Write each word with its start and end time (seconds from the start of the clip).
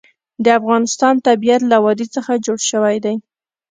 د 0.43 0.45
افغانستان 0.59 1.15
طبیعت 1.27 1.61
له 1.71 1.77
وادي 1.85 2.07
څخه 2.15 2.41
جوړ 2.45 2.59
شوی 2.71 2.97
دی. 3.05 3.15